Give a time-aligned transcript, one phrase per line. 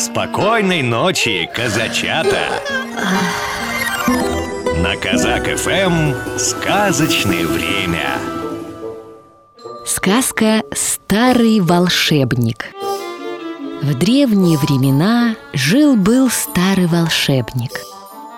[0.00, 2.62] Спокойной ночи, казачата!
[4.78, 8.08] На Казак ФМ сказочное время.
[9.84, 12.68] Сказка «Старый волшебник»
[13.82, 17.82] В древние времена жил-был старый волшебник.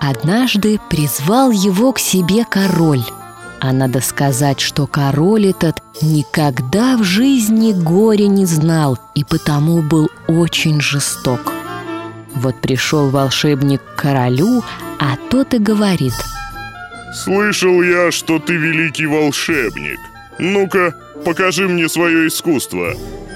[0.00, 3.04] Однажды призвал его к себе король–
[3.60, 10.10] а надо сказать, что король этот никогда в жизни горя не знал и потому был
[10.28, 11.52] очень жесток.
[12.34, 14.62] Вот пришел волшебник к королю,
[14.98, 16.14] а тот и говорит.
[17.14, 19.98] Слышал я, что ты великий волшебник.
[20.38, 22.94] Ну-ка, покажи мне свое искусство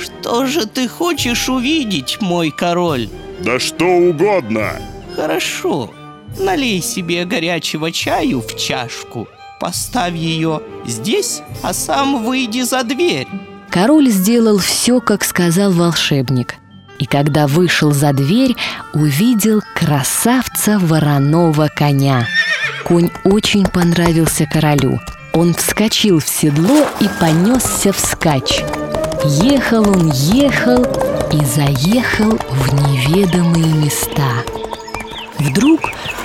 [0.00, 3.10] Что же ты хочешь увидеть, мой король?
[3.40, 4.80] Да что угодно
[5.14, 5.90] Хорошо,
[6.38, 9.28] налей себе горячего чаю в чашку
[9.58, 13.26] Поставь ее здесь, а сам выйди за дверь.
[13.70, 16.56] Король сделал все, как сказал волшебник.
[16.98, 18.54] И когда вышел за дверь,
[18.92, 22.26] увидел красавца вороного коня.
[22.84, 25.00] Конь очень понравился королю.
[25.32, 28.62] Он вскочил в седло и понесся вскачь.
[29.24, 30.82] Ехал он, ехал
[31.32, 34.44] и заехал в неведомые места.
[35.38, 35.80] Вдруг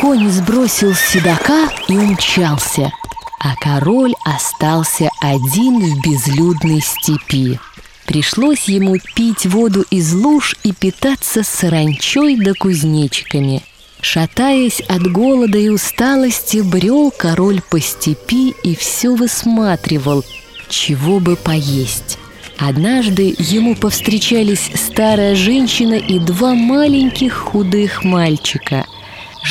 [0.00, 2.92] конь сбросил седока и умчался–
[3.44, 7.60] а король остался один в безлюдной степи.
[8.06, 13.62] Пришлось ему пить воду из луж и питаться саранчой да кузнечиками.
[14.00, 20.24] Шатаясь от голода и усталости, брел король по степи и все высматривал,
[20.70, 22.18] чего бы поесть.
[22.58, 28.83] Однажды ему повстречались старая женщина и два маленьких худых мальчика–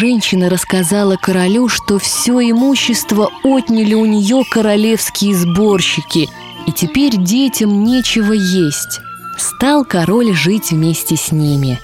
[0.00, 6.26] Женщина рассказала королю, что все имущество отняли у нее королевские сборщики,
[6.66, 9.00] и теперь детям нечего есть.
[9.36, 11.78] Стал король жить вместе с ними.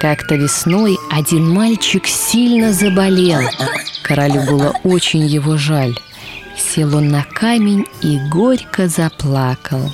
[0.00, 3.42] Как-то весной один мальчик сильно заболел.
[4.02, 5.94] Королю было очень его жаль.
[6.58, 9.90] Сел он на камень и горько заплакал.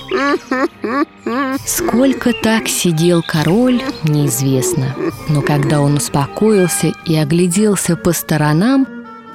[1.67, 4.95] Сколько так сидел король, неизвестно.
[5.29, 8.87] Но когда он успокоился и огляделся по сторонам,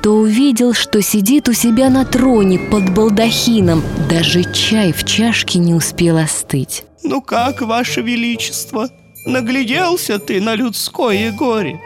[0.01, 3.84] то увидел, что сидит у себя на троне под балдахином.
[4.09, 6.84] Даже чай в чашке не успел остыть.
[7.03, 8.89] Ну как, Ваше Величество,
[9.25, 11.79] нагляделся ты на людское горе?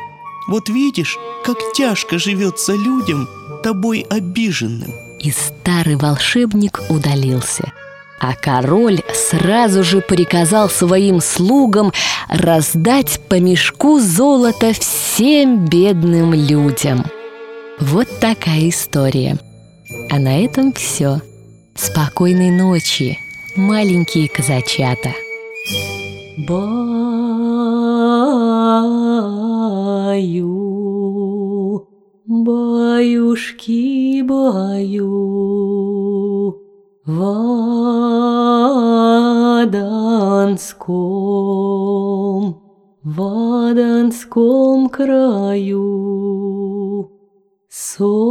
[0.48, 3.28] Вот видишь, как тяжко живется людям,
[3.64, 7.72] тобой обиженным и старый волшебник удалился.
[8.20, 11.92] А король сразу же приказал своим слугам
[12.30, 17.06] раздать по мешку золота всем бедным людям.
[17.80, 19.38] Вот такая история.
[20.10, 21.22] А на этом все.
[21.76, 23.18] Спокойной ночи,
[23.56, 25.12] маленькие казачата.
[26.48, 27.63] Баю,
[37.06, 37.22] в
[39.64, 40.14] Аданском,
[43.04, 43.22] в
[43.70, 45.84] Аданском краю
[47.70, 48.24] солнце,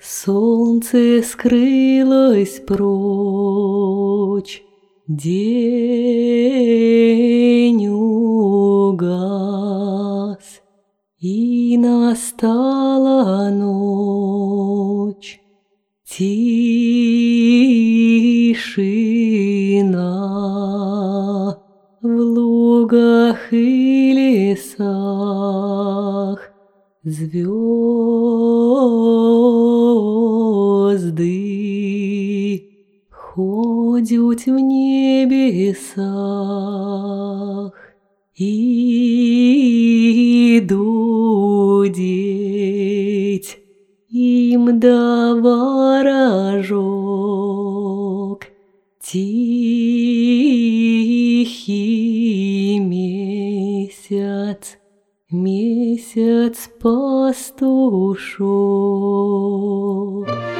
[0.00, 4.64] солнце скрылось прочь,
[5.06, 6.26] день
[7.86, 9.45] угас,
[11.76, 15.40] настала ночь.
[16.04, 16.46] Тишина
[22.00, 24.12] в лугах и
[24.56, 26.40] лесах,
[27.02, 27.46] Звезды
[33.10, 35.96] ходят в небесах
[38.36, 39.40] и
[40.62, 41.96] дудеть
[44.10, 46.36] им да ворожок
[49.02, 49.56] тихий
[52.78, 54.76] месяц,
[55.30, 58.46] месяц пастушок.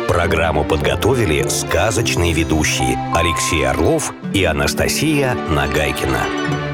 [0.09, 6.66] Программу подготовили сказочные ведущие Алексей Орлов и Анастасия Нагайкина.